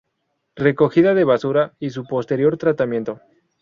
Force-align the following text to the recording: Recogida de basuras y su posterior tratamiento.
Recogida 0.55 1.13
de 1.13 1.25
basuras 1.25 1.73
y 1.79 1.91
su 1.91 2.05
posterior 2.07 2.57
tratamiento. 2.57 3.21